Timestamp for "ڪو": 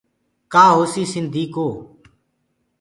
1.55-1.67